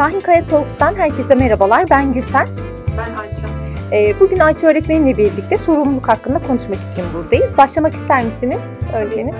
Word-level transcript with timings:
Şahin 0.00 0.20
Kaya 0.20 0.48
Talks'tan 0.48 0.94
herkese 0.94 1.34
merhabalar. 1.34 1.90
Ben 1.90 2.12
Gülten. 2.12 2.48
Ben 2.98 3.14
Ayça. 3.14 3.46
Ee, 3.92 4.20
bugün 4.20 4.38
Ayça 4.38 4.66
öğretmenimle 4.66 5.16
birlikte 5.18 5.58
sorumluluk 5.58 6.08
hakkında 6.08 6.38
konuşmak 6.38 6.78
için 6.92 7.04
buradayız. 7.14 7.58
Başlamak 7.58 7.94
ister 7.94 8.24
misiniz 8.24 8.62
öğretmenim? 8.96 9.34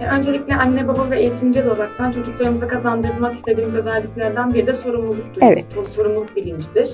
Ee, 0.00 0.06
öncelikle 0.06 0.54
anne 0.54 0.88
baba 0.88 1.10
ve 1.10 1.20
eğitimci 1.20 1.62
olaraktan 1.62 2.10
çocuklarımıza 2.10 2.66
kazandırmak 2.66 3.34
istediğimiz 3.34 3.74
özelliklerden 3.74 4.54
biri 4.54 4.66
de 4.66 4.72
sorumluluk 4.72 5.34
duygusu, 5.34 5.40
Evet. 5.42 5.86
sorumluluk 5.88 6.36
bilincidir. 6.36 6.90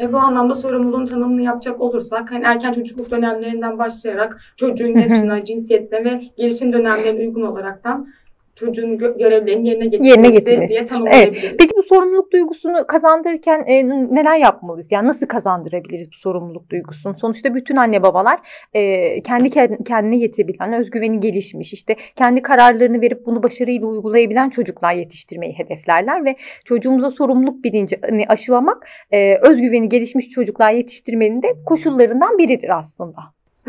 E, 0.00 0.12
bu 0.12 0.18
anlamda 0.18 0.54
sorumluluğun 0.54 1.04
tanımını 1.04 1.42
yapacak 1.42 1.80
olursak 1.80 2.32
hani 2.32 2.44
erken 2.44 2.72
çocukluk 2.72 3.10
dönemlerinden 3.10 3.78
başlayarak 3.78 4.40
çocuğun 4.56 4.98
yaşına, 4.98 5.44
cinsiyetine 5.44 6.04
ve 6.04 6.20
gelişim 6.36 6.72
dönemlerine 6.72 7.20
uygun 7.20 7.42
olaraktan 7.42 8.08
çocuğun 8.54 8.96
gö- 8.98 9.18
görevlerini 9.18 9.68
yerine 9.68 9.84
getirmesi, 9.84 10.10
Yerine 10.10 10.28
getirmesi. 10.30 10.68
diye 10.74 10.84
tanımlayabiliriz. 10.84 11.54
Peki 11.58 11.70
bu 11.78 11.82
sorumluluk 11.82 12.32
duygusunu 12.32 12.86
kazandırırken 12.86 13.64
e, 13.66 13.88
neler 13.88 14.36
yapmalıyız? 14.38 14.92
Yani 14.92 15.08
nasıl 15.08 15.26
kazandırabiliriz 15.26 16.08
bu 16.12 16.16
sorumluluk 16.16 16.70
duygusunu? 16.70 17.14
Sonuçta 17.20 17.54
bütün 17.54 17.76
anne 17.76 18.02
babalar 18.02 18.40
e, 18.74 19.22
kendi 19.22 19.48
kend- 19.48 19.84
kendine 19.84 20.16
yetebilen, 20.16 20.72
özgüveni 20.72 21.20
gelişmiş, 21.20 21.72
işte 21.72 21.96
kendi 22.16 22.42
kararlarını 22.42 23.00
verip 23.00 23.26
bunu 23.26 23.42
başarıyla 23.42 23.86
uygulayabilen 23.86 24.50
çocuklar 24.50 24.94
yetiştirmeyi 24.94 25.52
hedeflerler 25.58 26.24
ve 26.24 26.36
çocuğumuza 26.64 27.10
sorumluluk 27.10 27.64
bilincini 27.64 28.24
aşılamak 28.28 28.86
e, 29.10 29.36
özgüveni 29.36 29.88
gelişmiş 29.88 30.28
çocuklar 30.28 30.72
yetiştirmenin 30.72 31.42
de 31.42 31.46
koşullarından 31.66 32.38
biridir 32.38 32.78
aslında. 32.78 33.16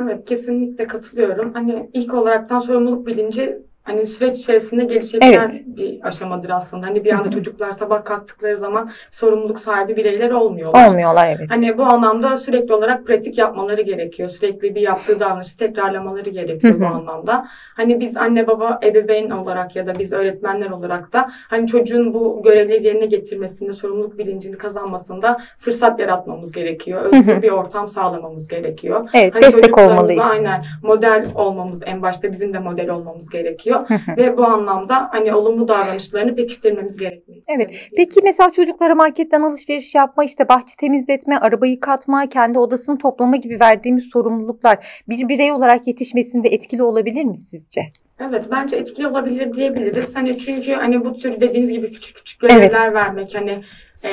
Evet 0.02 0.26
kesinlikle 0.26 0.88
katılıyorum. 0.88 1.54
Hani 1.54 1.90
ilk 1.94 2.14
olaraktan 2.14 2.60
sorumluluk 2.60 3.08
bilinci 3.08 3.58
hani 3.84 4.06
süreç 4.06 4.38
içerisinde 4.38 4.86
gelişebilen 4.86 5.32
Evet. 5.34 5.64
bir 5.66 6.08
aşamadır 6.08 6.50
aslında. 6.50 6.88
Hani 6.88 7.06
bir 7.06 7.12
anda 7.12 7.30
çocuklar 7.30 7.72
sabah 7.72 8.04
kalktıkları 8.06 8.58
zaman 8.58 8.90
sorumluluk 9.12 9.60
sahibi 9.60 9.96
bireyler 9.96 10.30
olmuyorlar. 10.30 10.88
Olmuyorlar 10.88 11.36
evet. 11.38 11.52
Hani 11.52 11.78
bu 11.78 11.84
anlamda 11.84 12.36
sürekli 12.36 12.74
olarak 12.74 13.06
pratik 13.06 13.38
yapmaları 13.38 13.82
gerekiyor. 13.82 14.30
Sürekli 14.30 14.76
bir 14.76 14.82
yaptığı 14.82 15.20
davranışı 15.20 15.58
tekrarlamaları 15.58 16.30
gerekiyor 16.30 16.80
bu 16.80 16.86
anlamda. 16.86 17.48
Hani 17.76 18.00
biz 18.00 18.18
anne 18.18 18.48
baba 18.48 18.80
ebeveyn 18.84 19.30
olarak 19.30 19.76
ya 19.76 19.86
da 19.86 19.94
biz 20.00 20.14
öğretmenler 20.14 20.70
olarak 20.70 21.14
da 21.14 21.32
hani 21.50 21.68
çocuğun 21.68 22.14
bu 22.14 22.42
görevleri 22.44 22.86
yerine 22.86 23.06
getirmesinde, 23.06 23.72
sorumluluk 23.74 24.18
bilincini 24.18 24.58
kazanmasında 24.58 25.38
fırsat 25.58 26.00
yaratmamız 26.00 26.52
gerekiyor. 26.52 27.02
Özgür 27.02 27.42
bir 27.42 27.52
ortam 27.52 27.88
sağlamamız 27.88 28.48
gerekiyor. 28.48 29.10
Evet 29.14 29.36
Hani 29.36 29.44
destek 29.44 29.78
olmalıyız. 29.78 30.26
Aynen 30.32 30.66
model 30.84 31.26
olmamız 31.36 31.84
en 31.86 32.02
başta 32.02 32.32
bizim 32.32 32.54
de 32.54 32.60
model 32.60 32.90
olmamız 32.90 33.30
gerekiyor. 33.30 33.73
Hı. 33.80 34.18
Ve 34.18 34.38
bu 34.38 34.46
anlamda 34.46 35.08
hani 35.12 35.34
olumlu 35.34 35.68
davranışlarını 35.68 36.36
pekiştirmemiz 36.36 36.98
gerekiyor. 36.98 37.38
Evet. 37.48 37.72
Peki 37.96 38.22
mesela 38.24 38.52
çocuklara 38.52 38.96
marketten 38.96 39.42
alışveriş 39.42 39.96
yapma, 39.96 40.24
işte 40.24 40.50
bahçe 40.50 40.74
temizletme, 40.80 41.38
araba 41.38 41.66
yıkatma, 41.66 42.30
kendi 42.30 42.60
odasını 42.60 42.98
toplama 42.98 43.36
gibi 43.36 43.60
verdiğimiz 43.60 44.04
sorumluluklar 44.14 45.04
bir 45.10 45.30
birey 45.30 45.52
olarak 45.52 45.88
yetişmesinde 45.88 46.50
etkili 46.50 46.84
olabilir 46.84 47.24
mi 47.24 47.38
sizce? 47.38 47.82
Evet 48.20 48.48
bence 48.52 48.78
etkili 48.78 49.08
olabilir 49.08 49.54
diyebiliriz. 49.54 50.18
Hani 50.18 50.38
çünkü 50.38 50.74
hani 50.74 51.06
bu 51.06 51.18
tür 51.18 51.42
dediğiniz 51.42 51.72
gibi 51.72 51.92
küçük 51.92 52.16
küçük 52.16 52.40
görevler 52.40 52.94
vermek 52.94 53.36
hani 53.36 53.64
e, 54.04 54.10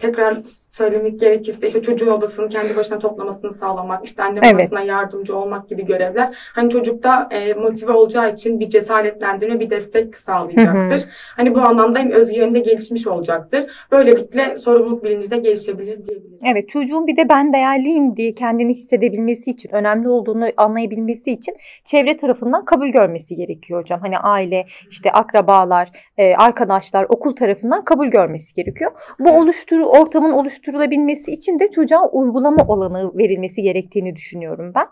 tekrar 0.00 0.32
söylemek 0.70 1.20
gerekirse 1.20 1.66
işte 1.66 1.82
çocuğun 1.82 2.10
odasını 2.10 2.48
kendi 2.48 2.76
başına 2.76 2.98
toplamasını 2.98 3.52
sağlamak, 3.52 4.04
işte 4.04 4.22
anne 4.22 4.38
Evet. 4.42 4.54
babasına 4.54 4.82
yardımcı 4.82 5.36
olmak 5.36 5.68
gibi 5.68 5.86
görevler 5.86 6.38
hani 6.54 6.70
çocukta 6.70 7.28
e, 7.30 7.54
motive 7.54 7.92
olacağı 7.92 8.32
için 8.32 8.60
bir 8.60 8.68
cesaretlendirme, 8.68 9.60
bir 9.60 9.70
destek 9.70 10.16
sağlayacaktır. 10.16 11.04
Hani 11.36 11.54
bu 11.54 11.60
anlamda 11.60 11.98
hem 11.98 12.10
özgüveni 12.10 12.54
de 12.54 12.58
gelişmiş 12.58 13.06
olacaktır. 13.06 13.66
Böylelikle 13.92 14.58
sorumluluk 14.58 15.04
bilinci 15.04 15.30
de 15.30 15.36
gelişebilir 15.36 16.06
diyebiliriz. 16.06 16.40
Evet 16.44 16.68
çocuğun 16.68 17.06
bir 17.06 17.16
de 17.16 17.28
ben 17.28 17.52
değerliyim 17.52 18.16
diye 18.16 18.34
kendini 18.34 18.74
hissedebilmesi 18.74 19.50
için, 19.50 19.74
önemli 19.74 20.08
olduğunu 20.08 20.46
anlayabilmesi 20.56 21.30
için 21.30 21.54
çevre 21.84 22.16
tarafından 22.16 22.64
kabul 22.64 22.88
görmesi 22.88 23.36
gerekiyor 23.36 23.80
hocam. 23.80 24.00
Hani 24.00 24.18
aile, 24.18 24.66
işte 24.90 25.12
akrabalar, 25.12 25.90
e, 26.18 26.34
arkadaşlar, 26.34 27.06
okul 27.08 27.36
tarafından 27.36 27.84
kabul 27.84 28.06
görmesi 28.06 28.54
gerekiyor. 28.54 28.90
Bu 29.18 29.30
oluşturu 29.30 29.86
ortamın 29.86 30.30
oluşturulabilmesi 30.30 31.30
için 31.32 31.58
de 31.58 31.70
çocuğa 31.70 32.08
uygulama 32.08 32.64
olanağı 32.68 33.12
verilmesi 33.14 33.62
gerektiğini 33.62 34.16
düşünüyorum 34.16 34.72
ben. 34.74 34.86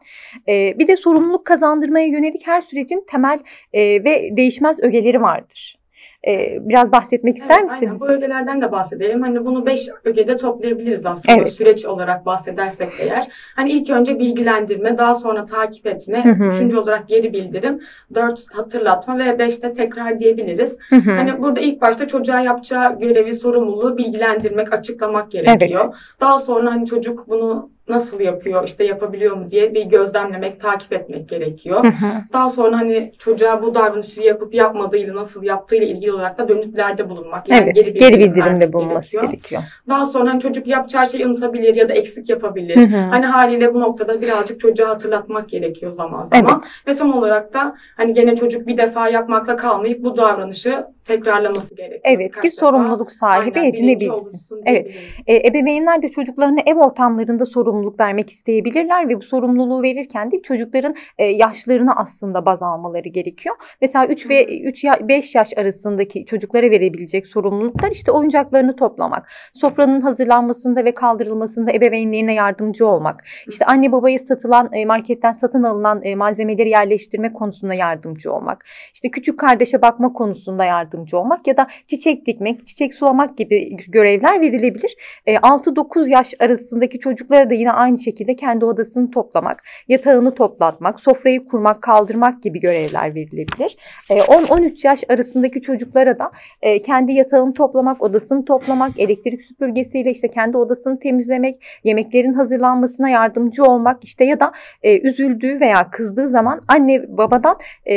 E, 0.53 0.79
bir 0.79 0.87
de 0.87 0.97
sorumluluk 0.97 1.45
kazandırmaya 1.45 2.07
yönelik 2.07 2.47
her 2.47 2.61
sürecin 2.61 3.05
temel 3.11 3.41
e, 3.73 4.05
ve 4.05 4.37
değişmez 4.37 4.83
ögeleri 4.83 5.23
vardır. 5.23 5.78
E, 6.27 6.59
biraz 6.61 6.93
bahsetmek 6.93 7.37
ister 7.37 7.59
Evet, 7.61 7.71
misiniz? 7.71 7.83
Aynen. 7.83 8.01
Bu 8.01 8.09
ögelerden 8.09 8.61
de 8.63 8.73
bahsedelim. 8.73 9.23
Hani 9.23 9.45
bunu 9.45 9.67
beş 9.67 9.89
ögede 10.05 10.37
toplayabiliriz 10.37 11.07
aslında 11.07 11.37
Evet. 11.37 11.53
süreç 11.53 11.87
olarak 11.87 12.27
bahsedersek 12.27 12.89
eğer. 13.03 13.29
Hani 13.57 13.73
ilk 13.73 13.91
önce 13.91 14.19
bilgilendirme, 14.19 14.99
daha 14.99 15.15
sonra 15.15 15.45
takip 15.45 15.87
etme, 15.87 16.25
Hı 16.25 16.45
hı. 16.45 16.49
üçüncü 16.49 16.79
olarak 16.79 17.09
geri 17.09 17.33
bildirim, 17.33 17.81
dört 18.15 18.47
hatırlatma 18.53 19.19
ve 19.19 19.39
beşte 19.39 19.73
tekrar 19.73 20.19
diyebiliriz. 20.19 20.79
Hı 20.91 20.97
hı. 20.97 21.11
Hani 21.11 21.43
burada 21.43 21.61
ilk 21.61 21.81
başta 21.81 22.07
çocuğa 22.07 22.41
yapacağı 22.41 22.99
görevi, 22.99 23.35
sorumluluğu 23.35 23.99
bilgilendirmek, 23.99 24.73
açıklamak 24.73 25.31
gerekiyor. 25.31 25.95
Daha 26.21 26.39
sonra 26.39 26.71
hani 26.71 26.87
çocuk 26.87 27.29
bunu 27.29 27.71
nasıl 27.89 28.21
yapıyor, 28.21 28.65
işte 28.65 28.85
yapabiliyor 28.85 29.37
mu 29.37 29.49
diye 29.49 29.75
bir 29.75 29.83
gözlemlemek, 29.83 30.61
takip 30.61 30.93
etmek 30.93 31.29
gerekiyor. 31.29 31.85
Hı 31.85 31.89
hı. 31.89 32.11
Daha 32.33 32.49
sonra 32.49 32.77
hani 32.77 33.13
çocuğa 33.19 33.63
bu 33.63 33.75
davranışı 33.75 34.25
yapıp 34.25 34.55
yapmadığıyla, 34.55 35.15
nasıl 35.15 35.43
yaptığıyla 35.43 35.87
ilgili 35.87 36.13
olarak 36.13 36.39
da 36.39 36.49
dönütlerde 36.49 37.11
bulunmak. 37.11 37.49
Yani 37.49 37.63
Evet, 37.65 37.75
geri 37.75 37.93
geri 37.93 38.19
bildirim 38.19 38.35
bildirimde 38.35 38.73
bulunması 38.73 39.13
gerekiyor. 39.13 39.33
gerekiyor. 39.33 39.63
Daha 39.89 40.05
sonra 40.05 40.31
hani 40.31 40.41
çocuk 40.41 40.67
yapacağı 40.67 41.07
şeyi 41.07 41.27
unutabilir 41.27 41.75
ya 41.75 41.89
da 41.89 41.93
eksik 41.93 42.29
yapabilir. 42.29 42.77
Hı 42.77 42.97
hı. 42.97 43.01
Hani 43.01 43.27
haliyle 43.27 43.75
bu 43.75 43.81
noktada 43.81 44.21
birazcık 44.21 44.61
çocuğa 44.61 44.89
hatırlatmak 44.89 45.49
gerekiyor 45.49 45.93
zaman 45.93 46.25
zaman. 46.25 46.53
Evet. 46.55 46.73
Ve 46.87 46.93
son 46.93 47.13
olarak 47.13 47.55
da 47.55 47.77
hani 47.97 48.13
gene 48.13 48.37
çocuk 48.37 48.67
bir 48.67 48.77
defa 48.77 49.09
yapmakla 49.09 49.57
kalmayıp 49.57 50.05
bu 50.05 50.17
davranışı 50.17 50.85
tekrarlaması 51.09 51.75
gerekiyor. 51.75 52.01
Evet 52.05 52.35
ki 52.35 52.43
defa. 52.43 52.57
sorumluluk 52.57 53.13
sahibi 53.13 53.61
Aynen, 53.61 53.71
edinebilsin. 53.71 54.63
Evet. 54.65 54.95
E, 55.27 55.49
ebeveynler 55.49 56.03
de 56.03 56.09
çocuklarına 56.09 56.61
ev 56.67 56.77
ortamlarında 56.77 57.47
sorumluluk 57.47 58.01
vermek 58.01 58.31
isteyebilirler 58.31 59.09
ve 59.09 59.17
bu 59.17 59.23
sorumluluğu 59.23 59.83
verirken 59.83 60.31
de 60.31 60.43
çocukların 60.43 60.95
e, 61.19 61.25
yaşlarını 61.25 61.97
aslında 61.97 62.47
baz 62.47 62.63
almaları 62.63 63.09
gerekiyor. 63.09 63.57
Mesela 63.81 64.07
3 64.07 64.31
ve 64.31 64.59
3 64.61 64.85
5 64.85 65.35
yaş 65.35 65.59
arasındaki 65.59 66.25
çocuklara 66.25 66.71
verebilecek 66.71 67.27
sorumluluklar 67.27 67.91
işte 67.91 68.13
oyuncaklarını 68.13 68.77
toplamak, 68.77 69.29
sofranın 69.55 70.01
hazırlanmasında 70.01 70.85
ve 70.85 70.95
kaldırılmasında 70.95 71.73
ebeveynlerine 71.73 72.35
yardımcı 72.35 72.87
olmak, 72.87 73.25
işte 73.49 73.65
anne 73.65 73.93
babaya 73.93 74.19
satılan 74.19 74.71
e, 74.73 74.87
marketten 74.87 75.33
satın 75.33 75.63
alınan 75.63 76.05
e, 76.05 76.15
malzemeleri 76.15 76.69
yerleştirme 76.69 77.33
konusunda 77.33 77.75
yardımcı 77.75 78.33
olmak, 78.33 78.65
işte 78.95 79.11
küçük 79.11 79.39
kardeşe 79.39 79.83
bakma 79.83 80.13
konusunda 80.13 80.65
yardımcı 80.65 80.98
olmak 81.15 81.47
ya 81.47 81.57
da 81.57 81.67
çiçek 81.87 82.27
dikmek, 82.27 82.67
çiçek 82.67 82.95
sulamak 82.95 83.39
gibi 83.39 83.77
görevler 83.89 84.41
verilebilir. 84.41 84.97
E, 85.27 85.35
6-9 85.35 86.11
yaş 86.11 86.35
arasındaki 86.41 86.99
çocuklara 86.99 87.51
da 87.51 87.55
yine 87.55 87.73
aynı 87.73 87.99
şekilde 87.99 88.37
kendi 88.37 88.65
odasını 88.65 89.11
toplamak, 89.11 89.63
yatağını 89.89 90.35
toplatmak, 90.35 91.01
sofrayı 91.01 91.45
kurmak, 91.45 91.83
kaldırmak 91.83 92.43
gibi 92.43 92.61
görevler 92.61 93.15
verilebilir. 93.15 93.77
E, 94.11 94.15
10-13 94.15 94.87
yaş 94.87 95.05
arasındaki 95.09 95.61
çocuklara 95.61 96.19
da 96.19 96.31
e, 96.63 96.83
kendi 96.83 97.13
yatağını 97.13 97.53
toplamak, 97.53 98.03
odasını 98.03 98.45
toplamak, 98.45 99.01
elektrik 99.01 99.43
süpürgesiyle 99.43 100.11
işte 100.11 100.29
kendi 100.29 100.57
odasını 100.57 100.99
temizlemek, 100.99 101.63
yemeklerin 101.85 102.33
hazırlanmasına 102.33 103.09
yardımcı 103.09 103.65
olmak 103.65 104.05
işte 104.05 104.25
ya 104.25 104.41
da 104.41 104.53
e, 104.83 105.01
üzüldüğü 105.01 105.61
veya 105.61 105.91
kızdığı 105.91 106.29
zaman 106.29 106.61
anne 106.69 107.19
babadan 107.19 107.57
e, 107.91 107.97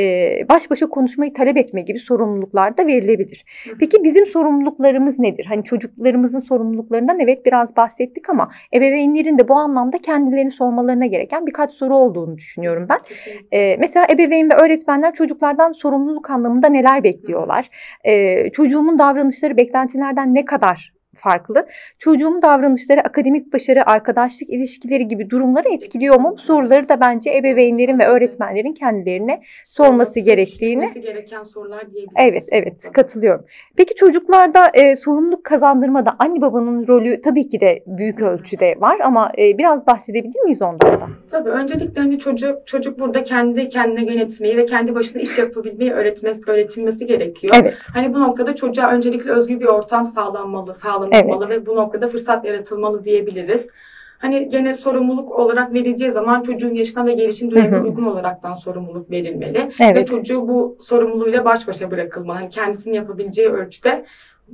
baş 0.49 0.69
başa 0.69 0.89
konuşmayı 0.89 1.33
talep 1.33 1.57
etme 1.57 1.81
gibi 1.81 1.99
sorumluluklar 1.99 2.77
da 2.81 2.87
verilebilir. 2.87 3.45
Peki 3.79 4.03
bizim 4.03 4.25
sorumluluklarımız 4.25 5.19
nedir? 5.19 5.45
Hani 5.45 5.63
çocuklarımızın 5.63 6.41
sorumluluklarından 6.41 7.19
evet 7.19 7.45
biraz 7.45 7.75
bahsettik 7.75 8.29
ama 8.29 8.51
ebeveynlerin 8.73 9.37
de 9.37 9.47
bu 9.47 9.55
anlamda 9.55 9.97
kendilerini 9.97 10.51
sormalarına 10.51 11.05
gereken 11.05 11.47
birkaç 11.47 11.71
soru 11.71 11.95
olduğunu 11.95 12.37
düşünüyorum 12.37 12.85
ben. 12.89 12.97
Kesinlikle. 13.07 13.57
Ee, 13.57 13.77
mesela 13.77 14.07
ebeveyn 14.09 14.49
ve 14.49 14.55
öğretmenler 14.55 15.13
çocuklardan 15.13 15.71
sorumluluk 15.71 16.29
anlamında 16.29 16.67
neler 16.67 17.03
bekliyorlar? 17.03 17.69
Ee, 18.03 18.49
çocuğumun 18.49 18.99
davranışları 18.99 19.57
beklentilerden 19.57 20.35
ne 20.35 20.45
kadar 20.45 21.00
farklı. 21.15 21.67
Çocuğun 21.97 22.41
davranışları, 22.41 23.01
akademik 23.01 23.53
başarı, 23.53 23.89
arkadaşlık 23.89 24.49
ilişkileri 24.49 25.07
gibi 25.07 25.29
durumları 25.29 25.73
etkiliyor 25.73 26.19
mu? 26.19 26.33
Bu 26.37 26.41
soruları 26.41 26.89
da 26.89 26.99
bence 27.01 27.31
ebeveynlerin 27.37 27.99
ve 27.99 28.07
öğretmenlerin 28.07 28.73
kendilerine 28.73 29.41
sorması 29.65 30.19
gerektiğini. 30.19 30.87
Sorması 30.87 30.99
gereken 30.99 31.43
sorular 31.43 31.81
diyebiliriz. 31.81 32.13
Evet, 32.15 32.47
evet 32.51 32.91
katılıyorum. 32.93 33.45
Peki 33.77 33.95
çocuklarda 33.95 34.67
e, 34.73 34.95
sorumluluk 34.95 35.43
kazandırmada 35.43 36.15
anne 36.19 36.41
babanın 36.41 36.87
rolü 36.87 37.21
tabii 37.21 37.49
ki 37.49 37.59
de 37.59 37.83
büyük 37.87 38.21
ölçüde 38.21 38.75
var 38.79 38.99
ama 38.99 39.31
e, 39.37 39.57
biraz 39.57 39.87
bahsedebilir 39.87 40.41
miyiz 40.41 40.61
ondan 40.61 41.01
da? 41.01 41.07
Tabii 41.31 41.49
öncelikle 41.49 42.01
hani 42.01 42.19
çocuk 42.19 42.67
çocuk 42.67 42.99
burada 42.99 43.23
kendi 43.23 43.69
kendine 43.69 44.13
yönetmeyi 44.13 44.57
ve 44.57 44.65
kendi 44.65 44.95
başına 44.95 45.21
iş 45.21 45.37
yapabilmeyi 45.37 45.91
öğretmesi, 45.91 46.51
öğretilmesi 46.51 47.05
gerekiyor. 47.05 47.55
Evet. 47.61 47.77
Hani 47.93 48.13
bu 48.13 48.19
noktada 48.19 48.55
çocuğa 48.55 48.91
öncelikle 48.91 49.31
özgür 49.31 49.59
bir 49.59 49.65
ortam 49.65 50.05
sağlanmalı, 50.05 50.73
sağlanılmalı 51.07 51.45
Evet. 51.49 51.61
ve 51.61 51.65
bu 51.65 51.75
noktada 51.75 52.07
fırsat 52.07 52.45
yaratılmalı 52.45 53.03
diyebiliriz. 53.03 53.71
Hani 54.19 54.49
gene 54.49 54.73
sorumluluk 54.73 55.31
olarak 55.31 55.73
verileceği 55.73 56.11
zaman 56.11 56.41
çocuğun 56.41 56.73
yaşına 56.73 57.05
ve 57.05 57.13
gelişim 57.13 57.51
dönemine 57.51 57.75
Hı 57.77 57.79
hı. 57.79 57.83
uygun 57.83 58.05
olaraktan 58.05 58.53
sorumluluk 58.53 59.11
verilmeli. 59.11 59.57
Ve 59.57 59.71
Evet. 59.79 60.07
çocuğu 60.07 60.47
bu 60.47 60.77
sorumluluğuyla 60.79 61.45
baş 61.45 61.67
başa 61.67 61.91
bırakılmalı. 61.91 62.37
Hani 62.37 62.49
kendisinin 62.49 62.95
yapabileceği 62.95 63.49
ölçüde 63.49 64.05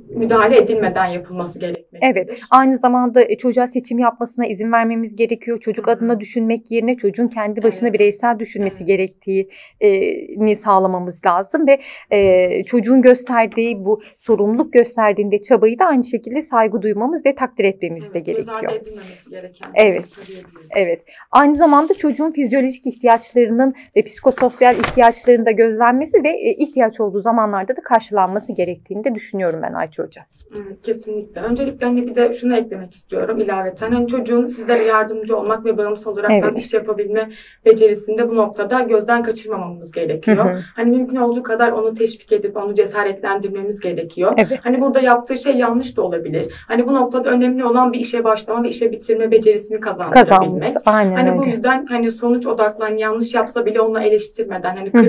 müdahale 0.08 0.58
edilmeden 0.58 1.06
yapılması 1.06 1.58
gerekmektedir. 1.58 2.16
Evet. 2.16 2.40
Aynı 2.50 2.76
zamanda 2.76 3.22
e, 3.22 3.36
çocuğa 3.38 3.68
seçim 3.68 3.98
yapmasına 3.98 4.46
izin 4.46 4.72
vermemiz 4.72 5.16
gerekiyor. 5.16 5.60
Çocuk 5.60 5.86
Hı 5.86 5.90
hı. 5.90 5.94
adına 5.94 6.20
düşünmek 6.20 6.70
yerine 6.70 6.96
çocuğun 6.96 7.26
kendi 7.26 7.62
başına 7.62 7.88
Evet. 7.88 8.00
bireysel 8.00 8.38
düşünmesi 8.38 8.84
Evet. 8.84 8.86
gerektiğini 8.86 10.56
sağlamamız 10.56 11.20
lazım 11.26 11.66
ve 11.66 11.80
e, 12.10 12.62
çocuğun 12.64 13.02
gösterdiği 13.02 13.84
bu 13.84 14.02
sorumluluk 14.18 14.72
gösterdiğinde 14.72 15.42
çabayı 15.42 15.78
da 15.78 15.84
aynı 15.84 16.04
şekilde 16.04 16.42
saygı 16.42 16.82
duymamız 16.82 17.26
ve 17.26 17.34
takdir 17.34 17.64
etmemiz 17.64 18.14
de 18.14 18.18
Evet, 18.18 18.36
göz 18.36 18.48
ardı 18.48 18.60
gerekiyor. 18.60 18.82
edilmemesi 18.82 19.30
gereken. 19.30 19.68
Evet. 19.74 20.04
diyebiliriz. 20.28 20.44
Evet. 20.76 21.02
Aynı 21.30 21.54
zamanda 21.54 21.94
çocuğun 21.94 22.30
fizyolojik 22.30 22.86
ihtiyaçlarının 22.86 23.74
ve 23.96 24.02
psikososyal 24.02 24.74
ihtiyaçlarının 24.74 25.46
da 25.46 25.50
gözlenmesi 25.50 26.24
ve 26.24 26.30
e, 26.30 26.50
ihtiyaç 26.50 27.00
olduğu 27.00 27.20
zamanlarda 27.20 27.76
da 27.76 27.80
karşılanması 27.82 28.56
gerektiğini 28.56 29.04
de 29.04 29.14
düşünüyorum 29.14 29.60
ben 29.62 29.72
Ayça 29.88 30.02
Hoca. 30.02 30.22
Evet, 30.56 30.82
kesinlikle. 30.82 31.40
Öncelikle 31.40 31.86
hani 31.86 32.06
bir 32.06 32.14
de 32.14 32.32
şunu 32.34 32.56
eklemek 32.56 32.92
istiyorum 32.92 33.40
ilaveten. 33.40 33.92
Hani 33.92 34.06
çocuğun 34.06 34.46
sizlere 34.46 34.82
yardımcı 34.82 35.36
olmak 35.36 35.64
ve 35.64 35.78
bağımsız 35.78 36.06
olarak 36.06 36.30
Evet. 36.30 36.58
iş 36.58 36.74
yapabilme 36.74 37.30
becerisinde 37.64 38.30
bu 38.30 38.36
noktada 38.36 38.80
gözden 38.80 39.22
kaçırmamamız 39.22 39.92
gerekiyor. 39.92 40.44
Hı 40.44 40.52
hı. 40.54 40.60
Hani 40.76 40.90
mümkün 40.96 41.16
olduğu 41.16 41.42
kadar 41.42 41.72
onu 41.72 41.94
teşvik 41.94 42.32
edip 42.32 42.56
onu 42.56 42.74
cesaretlendirmemiz 42.74 43.80
gerekiyor. 43.80 44.32
Evet. 44.36 44.60
Hani 44.62 44.80
burada 44.80 45.00
yaptığı 45.00 45.36
şey 45.36 45.56
yanlış 45.56 45.96
da 45.96 46.02
olabilir. 46.02 46.46
Hani 46.68 46.86
bu 46.86 46.94
noktada 46.94 47.30
önemli 47.30 47.64
olan 47.64 47.92
bir 47.92 47.98
işe 47.98 48.24
başlama 48.24 48.62
ve 48.64 48.68
işe 48.68 48.92
bitirme 48.92 49.30
becerisini 49.30 49.80
kazandırabilmek. 49.80 50.28
Kazanması. 50.28 50.78
Aynen 50.86 51.14
Hani 51.16 51.36
bu 51.36 51.40
öyle. 51.40 51.50
yüzden 51.50 51.86
hani 51.86 52.10
sonuç 52.10 52.46
odaklı 52.46 52.84
hani 52.84 53.00
yanlış 53.00 53.34
yapsa 53.34 53.66
bile 53.66 53.80
onu 53.80 54.00
eleştirmeden 54.00 54.76
hani 54.76 54.92
Hı 54.92 54.98
hı. 54.98 55.02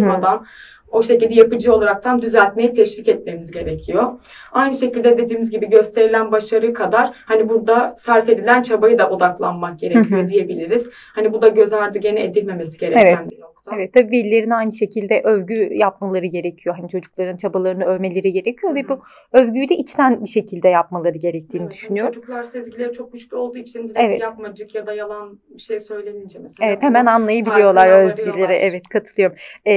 O 0.92 1.04
şekilde 1.04 1.34
yapıcı 1.34 1.74
olaraktan 1.74 2.22
düzeltmeye 2.22 2.72
teşvik 2.72 3.08
etmemiz 3.08 3.52
gerekiyor. 3.52 4.12
Aynı 4.52 4.74
şekilde 4.74 5.18
dediğimiz 5.18 5.52
gibi 5.52 5.70
gösterilen 5.70 6.32
başarı 6.32 6.74
kadar 6.74 7.10
hani 7.26 7.50
burada 7.50 7.94
sarf 7.96 8.30
edilen 8.30 8.62
çabayı 8.62 8.98
da 8.98 9.10
odaklanmak 9.10 9.80
gerekiyor 9.80 10.20
Hı 10.22 10.24
hı. 10.24 10.28
diyebiliriz. 10.28 10.90
Hani 11.16 11.34
bu 11.34 11.42
da 11.42 11.48
göz 11.48 11.74
ardı 11.74 11.98
gene 12.00 12.24
edilmemesi 12.24 12.78
gereken 12.78 13.06
Evet. 13.06 13.32
bir 13.32 13.42
nokta. 13.42 13.59
Evet 13.74 13.94
tabii 13.94 14.12
velilerin 14.12 14.50
aynı 14.50 14.72
şekilde 14.72 15.22
övgü 15.24 15.74
yapmaları 15.74 16.26
gerekiyor. 16.26 16.76
Hani 16.76 16.90
çocukların 16.90 17.38
çabalarını 17.38 17.86
övmeleri 17.86 18.34
gerekiyor 18.34 18.76
ve 18.76 18.82
Hı 18.82 18.86
hı. 18.86 18.90
bu 18.90 19.02
övgüyü 19.34 19.70
de 19.70 19.76
içten 19.76 20.24
bir 20.24 20.30
şekilde 20.30 20.70
yapmaları 20.70 21.18
gerektiğini 21.18 21.64
Evet, 21.64 21.74
düşünüyorum. 21.74 22.12
Çocuklar 22.12 22.44
sezgileri 22.44 22.92
çok 22.92 23.14
güçlü 23.14 23.38
olduğu 23.38 23.58
için 23.58 23.84
direkt 23.84 24.00
Evet. 24.00 24.22
yapmacık 24.22 24.76
ya 24.76 24.88
da 24.88 24.94
yalan 24.94 25.40
bir 25.50 25.62
şey 25.62 25.80
söylenince 25.80 26.40
mesela. 26.40 26.70
Evet 26.70 26.82
hemen 26.82 27.06
anlayabiliyorlar 27.06 28.06
özgürleri. 28.06 28.54
Evet 28.54 28.88
katılıyorum. 28.90 29.38
Ee, 29.66 29.74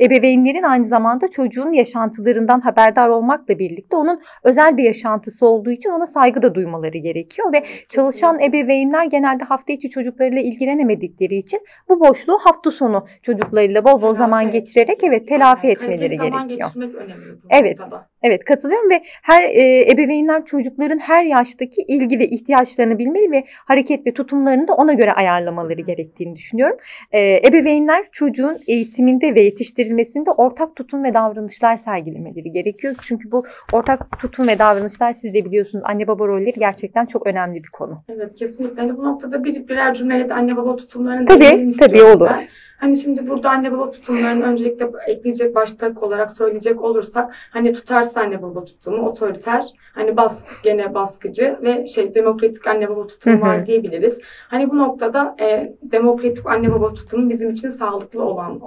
ebeveynlerin 0.00 0.62
aynı 0.62 0.84
zamanda 0.84 1.28
çocuğun 1.28 1.72
yaşantılarından 1.72 2.60
haberdar 2.60 3.08
olmakla 3.08 3.58
birlikte 3.58 3.96
onun 3.96 4.20
özel 4.44 4.76
bir 4.76 4.84
yaşantısı 4.84 5.46
olduğu 5.46 5.70
için 5.70 5.90
ona 5.90 6.06
saygı 6.06 6.42
da 6.42 6.54
duymaları 6.54 6.98
gerekiyor 6.98 7.52
ve 7.52 7.62
Çalışan 7.88 8.40
ebeveynler 8.40 9.04
genelde 9.04 9.44
hafta 9.44 9.72
içi 9.72 9.90
çocuklarıyla 9.90 10.42
ilgilenemedikleri 10.42 11.36
için 11.36 11.60
bu 11.88 12.00
boşluğu 12.00 12.38
hafta 12.38 12.70
sonu 12.70 13.06
çocuklarıyla 13.22 13.84
bol 13.84 13.92
bol 13.92 13.98
Telafi 13.98 14.18
zaman 14.18 14.50
geçirerek 14.50 14.88
evet 14.90 15.00
gerekiyor. 15.00 15.40
telafi 15.40 15.66
Aynen. 15.66 15.74
etmeleri 15.74 15.98
Kaliteli 15.98 16.16
zaman 16.16 16.48
gerekiyor. 16.48 16.68
geçirmek 16.68 16.94
önemli 16.94 17.24
Evet. 17.50 17.78
noktada. 17.78 18.12
Evet 18.22 18.44
katılıyorum 18.44 18.90
ve 18.90 19.02
her 19.22 19.42
e, 19.44 19.90
ebeveynler 19.90 20.44
çocukların 20.44 20.98
her 20.98 21.24
yaştaki 21.24 21.82
ilgi 21.88 22.18
ve 22.18 22.26
ihtiyaçlarını 22.28 22.98
bilmeli 22.98 23.30
ve 23.32 23.44
hareket 23.48 24.06
ve 24.06 24.14
tutumlarını 24.14 24.68
da 24.68 24.74
ona 24.74 24.92
göre 24.92 25.12
ayarlamaları 25.12 25.80
gerektiğini 25.80 26.36
düşünüyorum. 26.36 26.76
E, 27.12 27.36
ebeveynler 27.48 28.04
çocuğun 28.12 28.56
eğitiminde 28.68 29.34
ve 29.34 29.44
yetiştirilmesinde 29.44 30.30
ortak 30.30 30.76
tutum 30.76 31.04
ve 31.04 31.14
davranışlar 31.14 31.76
sergilemeleri 31.76 32.52
gerekiyor. 32.52 32.94
Çünkü 33.02 33.32
bu 33.32 33.44
ortak 33.72 34.18
tutum 34.20 34.48
ve 34.48 34.58
davranışlar 34.58 35.12
siz 35.12 35.34
de 35.34 35.44
biliyorsunuz 35.44 35.84
anne 35.86 36.06
baba 36.06 36.28
rolleri 36.28 36.58
gerçekten 36.58 37.06
çok 37.06 37.26
önemli 37.26 37.62
bir 37.62 37.70
konu. 37.72 38.04
Evet 38.08 38.34
kesinlikle. 38.34 38.80
Hani 38.80 38.96
bu 38.96 39.04
noktada 39.04 39.44
bir, 39.44 39.68
birer 39.68 39.94
cümleyle 39.94 40.28
de 40.28 40.34
anne 40.34 40.56
baba 40.56 40.76
tutumlarını 40.76 41.26
Tabii, 41.26 41.68
tabii, 41.78 42.02
olur. 42.02 42.26
ben. 42.30 42.40
Hani 42.82 42.96
şimdi 42.96 43.28
burada 43.28 43.50
anne 43.50 43.72
baba 43.72 43.90
tutumlarını 43.90 44.44
öncelikle 44.44 44.90
ekleyecek 45.06 45.54
başlık 45.54 46.02
olarak 46.02 46.30
söyleyecek 46.30 46.82
olursak 46.82 47.34
hani 47.50 47.72
tutarsız 47.72 48.16
anne 48.16 48.42
baba 48.42 48.64
tutumu, 48.64 49.08
otoriter, 49.08 49.64
hani 49.94 50.16
baskı, 50.16 50.54
gene 50.62 50.94
baskıcı 50.94 51.58
ve 51.62 51.86
şey 51.86 52.14
demokratik 52.14 52.66
anne 52.66 52.90
baba 52.90 53.06
tutumu 53.06 53.40
var 53.40 53.66
diyebiliriz. 53.66 54.20
Hani 54.48 54.70
bu 54.70 54.78
noktada 54.78 55.36
e, 55.40 55.76
demokratik 55.82 56.46
anne 56.46 56.72
baba 56.72 56.94
tutumu 56.94 57.28
bizim 57.28 57.50
için 57.50 57.68
sağlıklı 57.68 58.24
olan 58.24 58.60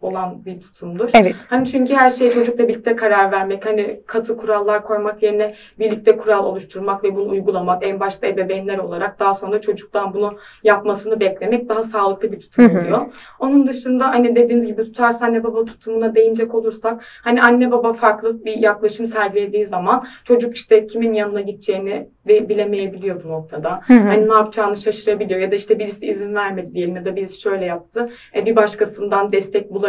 olan 0.00 0.44
bir 0.44 0.60
tutumdur. 0.60 1.10
Evet. 1.14 1.36
Hani 1.50 1.66
çünkü 1.66 1.94
her 1.94 2.10
şeye 2.10 2.30
çocukla 2.30 2.68
birlikte 2.68 2.96
karar 2.96 3.32
vermek, 3.32 3.66
hani 3.66 4.00
katı 4.06 4.36
kurallar 4.36 4.84
koymak 4.84 5.22
yerine 5.22 5.54
birlikte 5.78 6.16
kural 6.16 6.44
oluşturmak 6.44 7.04
ve 7.04 7.16
bunu 7.16 7.28
uygulamak 7.28 7.86
en 7.86 8.00
başta 8.00 8.26
ebeveynler 8.26 8.78
olarak 8.78 9.20
daha 9.20 9.34
sonra 9.34 9.60
çocuktan 9.60 10.14
bunu 10.14 10.36
yapmasını 10.64 11.20
beklemek 11.20 11.68
daha 11.68 11.82
sağlıklı 11.82 12.32
bir 12.32 12.40
tutum 12.40 12.64
Hı 12.64 12.68
hı. 12.68 12.80
oluyor. 12.80 13.00
Onun 13.40 13.66
dışında 13.66 14.08
hani 14.08 14.36
dediğiniz 14.36 14.66
gibi 14.66 14.82
tutarsa 14.82 15.26
anne 15.26 15.44
baba 15.44 15.64
tutumuna 15.64 16.14
değinecek 16.14 16.54
olursak 16.54 17.04
hani 17.22 17.42
anne 17.42 17.70
baba 17.70 17.92
farklı 17.92 18.44
bir 18.44 18.58
yaklaşım 18.58 19.06
sergilediği 19.06 19.66
zaman 19.66 20.06
çocuk 20.24 20.56
işte 20.56 20.86
kimin 20.86 21.14
yanına 21.14 21.40
gideceğini 21.40 22.08
de 22.28 22.48
bilemeyebiliyor 22.48 23.24
bu 23.24 23.28
noktada. 23.28 23.80
Hı 23.86 23.94
hı. 23.94 23.98
Hani 23.98 24.28
ne 24.28 24.34
yapacağını 24.34 24.76
şaşırabiliyor 24.76 25.40
ya 25.40 25.50
da 25.50 25.54
işte 25.54 25.78
birisi 25.78 26.06
izin 26.06 26.34
vermedi 26.34 26.72
diyelim 26.72 26.96
ya 26.96 27.04
da 27.04 27.16
birisi 27.16 27.40
şöyle 27.40 27.64
yaptı. 27.64 28.10
E, 28.36 28.46
bir 28.46 28.56
başkasından 28.56 29.32
destek 29.32 29.70
bulabiliyor. 29.70 29.85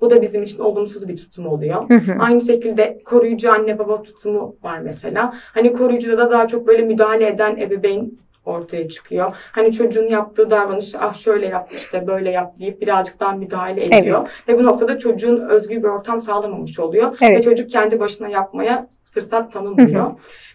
Bu 0.00 0.10
da 0.10 0.22
bizim 0.22 0.42
için 0.42 0.58
olumsuz 0.58 1.08
bir 1.08 1.16
tutum 1.16 1.46
oluyor. 1.46 1.88
Hı 1.88 1.94
hı. 1.94 2.18
Aynı 2.18 2.40
şekilde 2.40 2.98
koruyucu 3.04 3.52
anne 3.52 3.78
baba 3.78 4.02
tutumu 4.02 4.56
var 4.62 4.78
mesela. 4.78 5.34
Hani 5.54 5.72
koruyucuda 5.72 6.18
da 6.18 6.30
daha 6.30 6.46
çok 6.46 6.66
böyle 6.66 6.82
müdahale 6.82 7.26
eden 7.26 7.56
ebeveyn 7.56 8.12
ortaya 8.44 8.88
çıkıyor. 8.88 9.32
Hani 9.52 9.72
çocuğun 9.72 10.08
yaptığı 10.08 10.50
davranış 10.50 10.94
ah 11.00 11.14
şöyle 11.14 11.46
yap 11.46 11.68
işte 11.72 12.06
böyle 12.06 12.30
yap 12.30 12.60
deyip 12.60 12.80
birazcık 12.80 13.20
daha 13.20 13.32
müdahale 13.32 13.84
ediyor. 13.84 14.42
Ve 14.48 14.58
bu 14.58 14.64
noktada 14.64 14.98
çocuğun 14.98 15.40
özgür 15.48 15.76
bir 15.76 15.88
ortam 15.88 16.20
sağlamamış 16.20 16.78
oluyor. 16.78 17.12
Ve 17.22 17.26
Evet. 17.26 17.42
çocuk 17.44 17.70
kendi 17.70 18.00
başına 18.00 18.28
yapmaya 18.28 18.86
fırsat 19.12 19.52
tanınmıyor. 19.52 20.10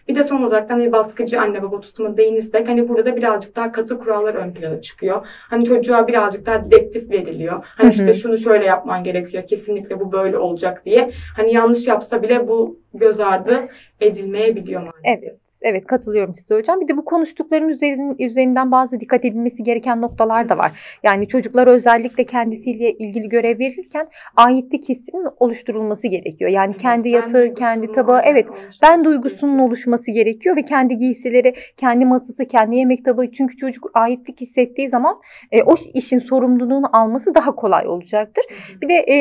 Bir 0.08 0.14
de 0.14 0.22
son 0.22 0.42
olarak 0.42 0.70
hani 0.70 0.92
baskıcı 0.92 1.40
anne 1.40 1.62
baba 1.62 1.80
tutumuna 1.80 2.16
değinirsek 2.16 2.68
hani 2.68 2.88
burada 2.88 3.04
da 3.04 3.16
birazcık 3.16 3.56
daha 3.56 3.72
katı 3.72 3.98
kurallar 3.98 4.34
ön 4.34 4.52
plana 4.54 4.80
çıkıyor. 4.80 5.26
Hani 5.50 5.64
çocuğa 5.64 6.06
birazcık 6.08 6.46
daha 6.46 6.64
dedektif 6.64 7.10
veriliyor. 7.10 7.64
Hani 7.76 7.84
Hı 7.84 7.86
hı. 7.86 7.90
işte 7.90 8.12
şunu 8.12 8.36
şöyle 8.36 8.64
yapman 8.64 9.02
gerekiyor. 9.02 9.46
Kesinlikle 9.46 10.00
bu 10.00 10.12
böyle 10.12 10.38
olacak 10.38 10.84
diye. 10.84 11.10
Hani 11.36 11.52
yanlış 11.52 11.86
yapsa 11.86 12.22
bile 12.22 12.48
bu 12.48 12.78
göz 12.98 13.20
ardı 13.20 13.68
edilmeyebiliyor 14.00 14.80
maalesef. 14.80 15.28
Evet, 15.28 15.40
evet 15.62 15.86
katılıyorum 15.86 16.34
size 16.34 16.54
hocam. 16.54 16.80
Bir 16.80 16.88
de 16.88 16.96
bu 16.96 17.04
konuştukların 17.04 17.68
üzerin- 17.68 18.26
üzerinden 18.26 18.70
bazı 18.70 19.00
dikkat 19.00 19.24
edilmesi 19.24 19.62
gereken 19.62 20.00
noktalar 20.00 20.48
da 20.48 20.58
var. 20.58 20.98
Yani 21.02 21.28
çocuklar 21.28 21.66
özellikle 21.66 22.24
kendisiyle 22.24 22.92
ilgili 22.92 23.28
görev 23.28 23.58
verirken 23.58 24.08
aitlik 24.36 24.88
hissinin 24.88 25.26
oluşturulması 25.38 26.08
gerekiyor. 26.08 26.50
Yani 26.50 26.70
Evet, 26.70 26.82
kendi 26.82 27.08
yatağı, 27.08 27.54
kendi 27.54 27.92
tabağı, 27.92 28.20
evet 28.24 28.46
ben 28.82 29.04
duygusunun 29.04 29.58
oluşması 29.58 30.10
gerekiyor 30.10 30.56
ve 30.56 30.62
kendi 30.62 30.98
giysileri, 30.98 31.54
kendi 31.76 32.04
masası, 32.04 32.48
kendi 32.48 32.76
yemek 32.76 33.04
tabağı. 33.04 33.30
Çünkü 33.30 33.56
çocuk 33.56 33.90
aitlik 33.94 34.40
hissettiği 34.40 34.88
zaman 34.88 35.20
e, 35.52 35.62
o 35.62 35.74
işin 35.94 36.18
sorumluluğunu 36.18 36.96
alması 36.96 37.34
daha 37.34 37.54
kolay 37.54 37.86
olacaktır. 37.86 38.44
Bir 38.82 38.88
de 38.88 38.94
e, 38.94 39.16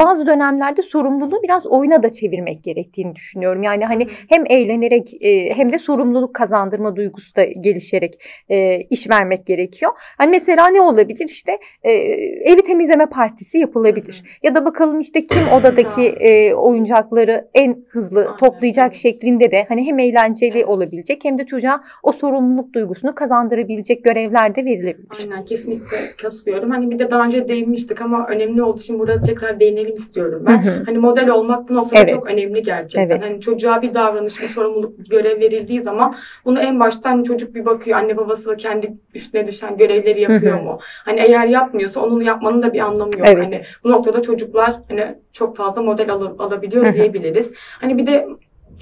bazı 0.00 0.26
dönemlerde 0.26 0.82
sorumluluğu 0.82 1.42
biraz 1.42 1.66
oyuna 1.66 2.02
da 2.02 2.08
çevirmek 2.12 2.64
gerektiğini 2.64 3.13
düşünüyorum. 3.14 3.62
Yani 3.62 3.84
hani 3.84 4.08
hem 4.28 4.44
eğlenerek 4.46 5.24
e, 5.24 5.54
hem 5.54 5.72
de 5.72 5.78
sorumluluk 5.78 6.34
kazandırma 6.34 6.96
duygusu 6.96 7.36
da 7.36 7.44
gelişerek 7.44 8.20
e, 8.48 8.80
iş 8.80 9.10
vermek 9.10 9.46
gerekiyor. 9.46 9.92
Hani 10.18 10.30
mesela 10.30 10.68
ne 10.68 10.80
olabilir 10.80 11.26
işte 11.28 11.58
e, 11.82 11.92
evi 12.50 12.62
temizleme 12.62 13.06
partisi 13.06 13.58
yapılabilir. 13.58 14.22
Ya 14.42 14.54
da 14.54 14.64
bakalım 14.64 15.00
işte 15.00 15.26
kim 15.26 15.42
odadaki 15.52 16.14
oyuncakları 16.54 17.48
en 17.54 17.84
hızlı 17.88 18.36
toplayacak 18.40 18.94
şeklinde 18.94 19.50
de 19.50 19.66
hani 19.68 19.86
hem 19.86 19.98
eğlenceli 19.98 20.64
olabilecek 20.64 21.24
hem 21.24 21.38
de 21.38 21.46
çocuğa 21.46 21.84
o 22.02 22.12
sorumluluk 22.12 22.74
duygusunu 22.74 23.14
kazandırabilecek 23.14 24.04
görevler 24.04 24.54
de 24.54 24.64
verilebilir. 24.64 25.08
Aynen 25.20 25.44
kesinlikle 25.44 25.96
katılıyorum. 26.22 26.70
Hani 26.70 26.90
bir 26.90 26.98
de 26.98 27.10
daha 27.10 27.26
önce 27.26 27.48
değinmiştik 27.48 28.00
ama 28.00 28.26
önemli 28.28 28.62
olduğu 28.62 28.78
için 28.78 28.98
burada 28.98 29.20
tekrar 29.20 29.60
değinelim 29.60 29.94
istiyorum 29.94 30.44
ben. 30.46 30.64
Hı 30.64 30.70
hı. 30.70 30.82
Hani 30.86 30.98
model 30.98 31.28
olmak 31.28 31.68
bu 31.68 31.74
noktada 31.74 31.98
Evet. 31.98 32.08
çok 32.08 32.30
önemli 32.32 32.62
gerçekten. 32.62 33.03
Evet. 33.12 33.28
Hani 33.30 33.40
çocuğa 33.40 33.82
bir 33.82 33.94
davranış, 33.94 34.40
bir 34.40 34.46
sorumluluk, 34.46 34.98
bir 34.98 35.08
görev 35.08 35.40
verildiği 35.40 35.80
zaman 35.80 36.14
bunu 36.44 36.60
en 36.60 36.80
baştan 36.80 37.22
çocuk 37.22 37.54
bir 37.54 37.64
bakıyor. 37.64 37.98
Anne 37.98 38.16
babası 38.16 38.56
kendi 38.56 38.92
üstüne 39.14 39.46
düşen 39.46 39.76
görevleri 39.76 40.20
yapıyor 40.20 40.56
Hı 40.56 40.60
hı. 40.60 40.64
mu? 40.64 40.78
Hani 41.04 41.20
eğer 41.20 41.46
yapmıyorsa 41.46 42.00
onun 42.00 42.20
yapmanın 42.20 42.62
da 42.62 42.72
bir 42.72 42.80
anlamı 42.80 43.10
yok. 43.18 43.26
Evet. 43.26 43.44
Hani 43.44 43.56
bu 43.84 43.90
noktada 43.90 44.22
çocuklar 44.22 44.74
hani 44.88 45.14
çok 45.32 45.56
fazla 45.56 45.82
model 45.82 46.10
al- 46.10 46.38
alabiliyor 46.38 46.86
Hı 46.86 46.90
hı. 46.90 46.94
diyebiliriz. 46.94 47.52
Hani 47.80 47.98
bir 47.98 48.06
de 48.06 48.28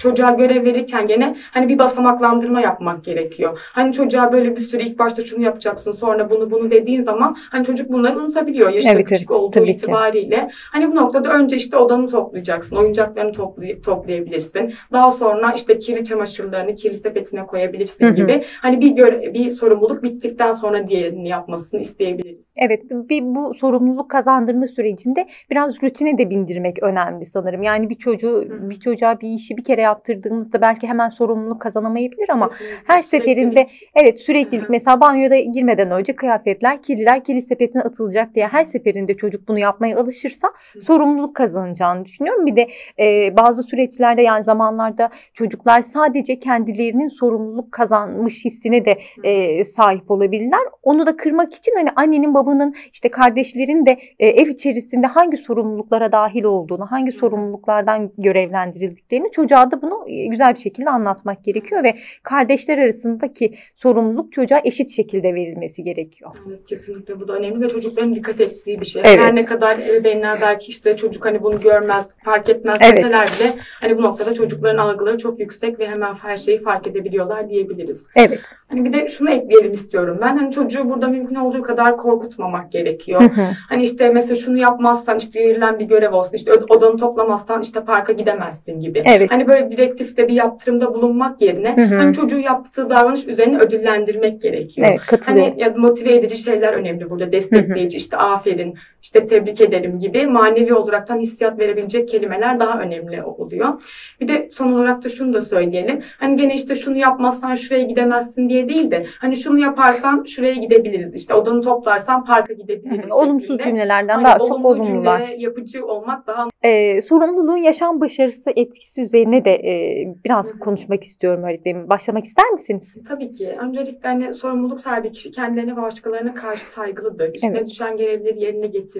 çocuğa 0.03 0.31
görev 0.31 0.65
verirken 0.65 1.07
gene 1.07 1.35
hani 1.51 1.67
bir 1.69 1.77
basamaklandırma 1.79 2.61
yapmak 2.61 3.03
gerekiyor. 3.03 3.59
Hani 3.73 3.93
çocuğa 3.93 4.31
böyle 4.31 4.55
bir 4.55 4.61
sürü 4.61 4.83
ilk 4.83 4.99
başta 4.99 5.21
şunu 5.21 5.43
yapacaksın 5.43 5.91
sonra 5.91 6.29
bunu 6.29 6.51
bunu 6.51 6.71
dediğin 6.71 7.01
zaman 7.01 7.35
hani 7.51 7.63
çocuk 7.63 7.91
bunları 7.91 8.19
unutabiliyor. 8.19 8.69
Yaşı 8.69 8.87
da 8.87 8.91
Evet, 8.93 9.07
küçük 9.07 9.31
evet, 9.31 9.39
olduğu 9.41 9.51
tabii 9.51 9.65
ki. 9.65 9.71
itibariyle. 9.71 10.49
Hani 10.71 10.91
bu 10.91 10.95
noktada 10.95 11.29
önce 11.33 11.55
işte 11.55 11.77
odanı 11.77 12.07
toplayacaksın. 12.07 12.75
Oyuncaklarını 12.77 13.31
toplay- 13.31 13.81
toplayabilirsin. 13.81 14.73
Daha 14.93 15.11
sonra 15.11 15.53
işte 15.55 15.77
kirli 15.77 16.03
çamaşırlarını 16.03 16.75
kirli 16.75 16.95
sepetine 16.95 17.45
koyabilirsin 17.45 18.05
Hı 18.05 18.09
hı. 18.09 18.15
gibi. 18.15 18.41
Hani 18.61 18.81
bir 18.81 18.91
göre- 18.91 19.33
bir 19.33 19.49
sorumluluk 19.49 20.03
bittikten 20.03 20.51
sonra 20.51 20.87
diğerini 20.87 21.29
yapmasını 21.29 21.79
isteyebiliriz. 21.79 22.55
Evet, 22.65 22.81
bir 22.89 23.23
bu 23.23 23.53
sorumluluk 23.53 24.09
kazandırma 24.11 24.67
sürecinde 24.67 25.27
biraz 25.49 25.83
rutine 25.83 26.17
de 26.17 26.29
bindirmek 26.29 26.83
önemli 26.83 27.25
sanırım. 27.25 27.63
Yani 27.63 27.89
bir 27.89 27.95
çocuğu 27.95 28.45
Hı. 28.49 28.69
bir 28.69 28.75
çocuğa 28.75 29.19
bir 29.21 29.29
işi 29.29 29.57
bir 29.57 29.63
kere 29.63 29.81
yaptırdığınızda 29.93 30.61
belki 30.61 30.87
hemen 30.87 31.09
sorumluluk 31.09 31.61
kazanamayabilir 31.61 32.29
ama 32.29 32.47
Kesinlikle. 32.47 32.77
her 32.87 32.99
seferinde 32.99 33.65
evet 33.95 34.21
süreklilik 34.21 34.69
mesela 34.69 35.01
banyoda 35.01 35.37
girmeden 35.37 35.91
önce 35.91 36.15
kıyafetler 36.15 36.83
kirliler 36.83 37.23
kirli 37.23 37.41
sepetine 37.41 37.81
atılacak 37.81 38.35
diye 38.35 38.47
her 38.47 38.63
seferinde 38.65 39.17
çocuk 39.17 39.47
bunu 39.47 39.59
yapmaya 39.59 39.99
alışırsa 39.99 40.47
sorumluluk 40.81 41.35
kazanacağını 41.35 42.05
düşünüyorum. 42.05 42.45
Bir 42.45 42.55
de 42.55 42.67
e, 42.99 43.37
bazı 43.37 43.63
süreçlerde 43.63 44.21
yani 44.21 44.43
zamanlarda 44.43 45.09
çocuklar 45.33 45.81
sadece 45.81 46.39
kendilerinin 46.39 47.07
sorumluluk 47.07 47.71
kazanmış 47.71 48.45
hissine 48.45 48.85
de 48.85 48.97
e, 49.23 49.63
sahip 49.63 50.11
olabilirler. 50.11 50.61
Onu 50.83 51.05
da 51.05 51.15
kırmak 51.17 51.53
için 51.53 51.73
hani 51.77 51.89
annenin 51.95 52.33
babanın 52.33 52.75
işte 52.93 53.09
kardeşlerin 53.09 53.85
de 53.85 53.97
e, 54.19 54.27
ev 54.27 54.47
içerisinde 54.47 55.07
hangi 55.07 55.37
sorumluluklara 55.37 56.11
dahil 56.11 56.43
olduğunu, 56.43 56.85
hangi 56.85 57.11
sorumluluklardan 57.11 58.11
görevlendirildiklerini 58.17 59.31
çocuğa 59.31 59.71
da 59.71 59.72
bunu 59.81 60.05
e, 60.07 60.27
güzel 60.27 60.53
bir 60.53 60.59
şekilde 60.59 60.89
anlatmak 60.89 61.43
gerekiyor 61.43 61.83
ve 61.83 61.91
kardeşler 62.23 62.77
arasındaki 62.77 63.55
sorumluluk 63.75 64.33
çocuğa 64.33 64.61
eşit 64.63 64.89
şekilde 64.89 65.33
verilmesi 65.33 65.83
gerekiyor. 65.83 66.31
Evet, 66.47 66.65
kesinlikle 66.67 67.19
bu 67.19 67.27
da 67.27 67.33
önemli 67.33 67.61
ve 67.61 67.67
çocukların 67.67 68.15
dikkat 68.15 68.41
ettiği 68.41 68.81
bir 68.81 68.85
şey. 68.85 69.01
Evet. 69.05 69.19
Her 69.19 69.35
ne 69.35 69.45
kadar 69.45 69.77
ebeveynler 69.77 70.41
belki 70.41 70.67
işte 70.67 70.97
çocuk 70.97 71.25
hani 71.25 71.43
bunu 71.43 71.59
görmez, 71.59 72.09
fark 72.25 72.49
etmez 72.49 72.77
Evet. 72.81 72.95
deseler 72.95 73.27
bile 73.27 73.61
hani 73.81 73.97
bu 73.97 74.01
noktada 74.01 74.33
çocukların 74.33 74.77
algıları 74.77 75.17
çok 75.17 75.39
yüksek 75.39 75.79
ve 75.79 75.87
hemen 75.87 76.13
her 76.13 76.37
şeyi 76.37 76.61
fark 76.61 76.87
edebiliyorlar 76.87 77.49
diyebiliriz. 77.49 78.09
Evet. 78.15 78.55
Hani 78.67 78.85
bir 78.85 78.93
de 78.93 79.07
şunu 79.07 79.29
ekleyelim 79.29 79.71
istiyorum 79.71 80.17
ben. 80.21 80.37
Hani 80.37 80.51
çocuğu 80.51 80.89
burada 80.89 81.07
mümkün 81.07 81.35
olduğu 81.35 81.61
kadar 81.61 81.97
korkutmamak 81.97 82.71
gerekiyor. 82.71 83.21
Hı 83.21 83.25
hı. 83.25 83.45
Hani 83.69 83.83
işte 83.83 84.09
mesela 84.09 84.35
şunu 84.35 84.57
yapmazsan 84.57 85.17
işte 85.17 85.39
verilen 85.39 85.79
bir 85.79 85.85
görev 85.85 86.13
olsun. 86.13 86.35
işte 86.35 86.53
odanı 86.53 86.97
toplamazsan 86.97 87.61
işte 87.61 87.83
parka 87.83 88.13
gidemezsin 88.13 88.79
gibi. 88.79 89.01
Evet. 89.05 89.31
Hani 89.31 89.47
böyle 89.47 89.62
direktifte 89.71 90.27
bir 90.27 90.33
yaptırımda 90.33 90.93
bulunmak 90.93 91.41
yerine 91.41 91.75
Hı 91.75 91.81
hı. 91.81 91.95
hani 91.95 92.13
çocuğu 92.13 92.39
yaptığı 92.39 92.89
davranış 92.89 93.27
üzerine 93.27 93.57
ödüllendirmek 93.57 94.41
gerekiyor. 94.41 94.87
Evet 94.89 95.01
katılıyorum. 95.07 95.51
Hani 95.51 95.61
ya 95.61 95.73
motive 95.77 96.15
edici 96.15 96.37
şeyler 96.37 96.73
önemli 96.73 97.09
burada. 97.09 97.31
Destekleyici 97.31 97.97
işte 97.97 98.17
aferin, 98.17 98.75
işte 99.03 99.25
tebrik 99.25 99.61
ederim 99.61 99.99
gibi 99.99 100.27
manevi 100.27 100.73
olaraktan 100.73 101.19
hissiyat 101.19 101.59
verebilecek 101.59 102.07
kelimeler 102.07 102.59
daha 102.59 102.79
önemli 102.81 103.23
oluyor. 103.23 103.81
Bir 104.21 104.27
de 104.27 104.47
son 104.51 104.73
olarak 104.73 105.03
da 105.03 105.09
şunu 105.09 105.33
da 105.33 105.41
söyleyelim. 105.41 105.99
Hani 106.19 106.35
gene 106.35 106.53
işte 106.53 106.75
şunu 106.75 106.97
yapmazsan 106.97 107.55
şuraya 107.55 107.83
gidemezsin 107.83 108.49
diye 108.49 108.67
değil 108.67 108.91
de 108.91 109.05
hani 109.19 109.35
şunu 109.35 109.59
yaparsan 109.59 110.23
şuraya 110.27 110.53
gidebiliriz. 110.53 111.13
İşte 111.13 111.33
odanı 111.33 111.61
toplarsan 111.61 112.25
parka 112.25 112.53
gidebiliriz. 112.53 113.11
hı. 113.11 113.15
Olumsuz 113.15 113.47
şeklinde. 113.47 113.63
cümlelerden 113.63 114.13
Hani 114.15 114.23
daha 114.25 114.37
çok 114.39 114.51
olumlu 114.51 114.67
olumlular. 114.67 114.83
cümlelere 115.19 115.41
yapıcı 115.41 115.85
olmak 115.85 116.27
daha 116.27 116.47
Ee, 116.63 117.01
sorumluluğun 117.01 117.57
yaşam 117.57 118.01
başarısı 118.01 118.49
etkisi 118.55 119.01
üzerine 119.01 119.45
de 119.45 119.51
e, 119.55 120.05
biraz 120.25 120.51
Hı 120.51 120.55
hı. 120.55 120.59
konuşmak 120.59 121.03
istiyorum 121.03 121.43
öğretmenim. 121.43 121.89
Başlamak 121.89 122.25
ister 122.25 122.49
misiniz? 122.51 122.95
Tabii 123.07 123.31
ki. 123.31 123.55
Öncelikle 123.61 124.09
hani 124.09 124.33
sorumluluk 124.33 124.79
sahibi 124.79 125.11
kişi 125.11 125.31
kendilerine 125.31 125.71
ve 125.77 125.81
başkalarına 125.81 126.33
karşı 126.33 126.65
saygılıdır. 126.65 127.35
Üstüne 127.35 127.51
Evet. 127.57 127.69
düşen 127.69 127.97
görevleri 127.97 128.41
yerine 128.43 128.67
getirir. 128.67 128.92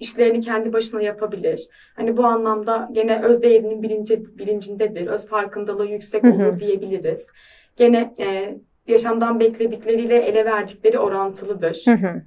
İşlerini 0.00 0.40
kendi 0.40 0.72
başına 0.72 1.02
yapabilir. 1.02 1.68
Hani 1.96 2.16
bu 2.16 2.24
anlamda 2.24 2.88
gene 2.92 3.22
öz 3.22 3.42
değerinin 3.42 3.82
bilinci, 3.82 4.38
bilincindedir. 4.38 5.06
Öz 5.06 5.28
farkındalığı 5.28 5.86
yüksek 5.86 6.22
Hı 6.22 6.28
hı. 6.28 6.32
olur 6.32 6.58
diyebiliriz. 6.58 7.32
Gene 7.76 8.12
e, 8.20 8.58
yaşamdan 8.86 9.40
bekledikleriyle 9.40 10.16
ele 10.16 10.44
verdikleri 10.44 10.98
orantılıdır. 10.98 11.84
Hı 11.86 11.94
hı. 11.94 12.22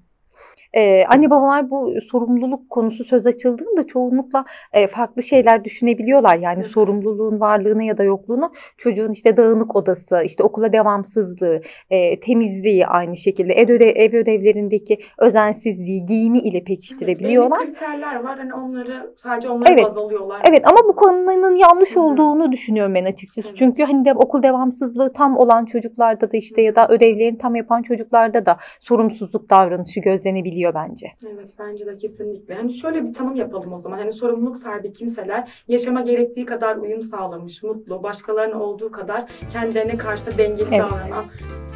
Ee, 0.75 1.05
anne 1.09 1.29
babalar 1.29 1.69
bu 1.69 1.93
sorumluluk 2.11 2.69
konusu 2.69 3.03
söz 3.03 3.25
açıldığında 3.25 3.87
çoğunlukla 3.87 4.45
e, 4.73 4.87
farklı 4.87 5.23
şeyler 5.23 5.63
düşünebiliyorlar. 5.63 6.37
Yani 6.37 6.63
Hı 6.63 6.67
sorumluluğun 6.67 7.39
varlığını 7.39 7.83
ya 7.83 7.97
da 7.97 8.03
yokluğunu 8.03 8.51
çocuğun 8.77 9.11
işte 9.11 9.37
dağınık 9.37 9.75
odası, 9.75 10.21
işte 10.25 10.43
okula 10.43 10.73
devamsızlığı, 10.73 11.61
e, 11.89 12.19
temizliği 12.19 12.87
aynı 12.87 13.17
şekilde 13.17 13.53
ev, 13.53 13.69
öde- 13.69 13.91
ev 13.91 14.15
ödevlerindeki 14.15 14.99
özensizliği, 15.17 16.05
giyimi 16.05 16.39
ile 16.39 16.63
pekiştirebiliyorlar. 16.63 17.59
Belli 17.59 17.67
kriterler 17.67 18.23
var. 18.23 18.37
Hani 18.37 18.53
onları 18.53 19.13
sadece 19.15 19.49
onları 19.49 19.73
Evet. 19.73 19.85
baz 19.85 19.97
alıyorlar. 19.97 20.41
Evet 20.49 20.61
ama 20.67 20.77
bu 20.77 20.79
aslında. 20.79 20.95
konunun 20.95 21.55
yanlış 21.55 21.95
hı. 21.95 22.01
olduğunu 22.01 22.51
düşünüyorum 22.51 22.95
ben 22.95 23.05
açıkçası. 23.05 23.47
Evet. 23.47 23.57
Çünkü 23.57 23.83
hani 23.83 24.05
de 24.05 24.13
okul 24.13 24.43
devamsızlığı 24.43 25.13
tam 25.13 25.37
olan 25.37 25.65
çocuklarda 25.65 26.31
da 26.31 26.37
işte 26.37 26.61
ya 26.61 26.75
da 26.75 26.87
ödevlerini 26.87 27.37
tam 27.37 27.55
yapan 27.55 27.81
çocuklarda 27.81 28.45
da 28.45 28.57
sorumsuzluk 28.79 29.49
davranışı 29.49 29.99
gözlenebiliyor 29.99 30.64
bence. 30.73 31.07
Evet 31.33 31.53
bence 31.59 31.85
de 31.85 31.97
kesinlikle. 31.97 32.53
Hani 32.55 32.73
şöyle 32.73 33.03
bir 33.03 33.13
tanım 33.13 33.35
yapalım 33.35 33.73
o 33.73 33.77
zaman. 33.77 33.97
Hani 33.97 34.11
sorumluluk 34.11 34.57
sahibi 34.57 34.91
kimseler 34.91 35.63
yaşama 35.67 36.01
gerektiği 36.01 36.45
kadar 36.45 36.75
uyum 36.75 37.01
sağlamış, 37.01 37.63
mutlu, 37.63 38.03
başkalarına 38.03 38.59
olduğu 38.59 38.91
kadar 38.91 39.25
kendilerine 39.53 39.97
karşı 39.97 40.25
da 40.25 40.37
dengeli 40.37 40.67
Evet. 40.69 40.79
davranan 40.79 41.25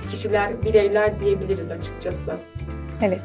kişiler, 0.09 0.63
bireyler 0.63 1.19
diyebiliriz 1.19 1.71
açıkçası. 1.71 2.33
Evet. 3.03 3.21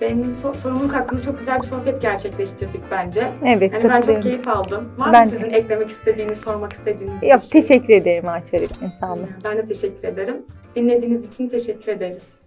Benim 0.00 0.22
so- 0.32 0.56
sorumluluk 0.56 0.94
hakkında 0.94 1.22
çok 1.22 1.38
güzel 1.38 1.58
bir 1.58 1.66
sohbet 1.66 2.02
gerçekleştirdik 2.02 2.80
bence. 2.90 3.32
Evet 3.44 3.72
Hani 3.72 3.84
ben 3.84 4.00
çok 4.00 4.22
keyif 4.22 4.48
aldım. 4.48 4.88
Var 4.98 5.12
Ben 5.12 5.24
mı 5.24 5.30
sizin 5.30 5.50
eklemek 5.50 5.88
istediğiniz, 5.88 6.40
sormak 6.40 6.72
istediğiniz 6.72 7.22
Yok 7.26 7.36
bir 7.40 7.44
şey? 7.44 7.60
teşekkür 7.60 7.94
ederim 7.94 8.24
öğretmenim 8.24 8.92
sağ 9.00 9.12
olun. 9.12 9.28
Ben 9.44 9.56
de 9.56 9.64
teşekkür 9.66 10.08
ederim. 10.08 10.36
Dinlediğiniz 10.76 11.26
için 11.26 11.48
teşekkür 11.48 11.92
ederiz. 11.92 12.44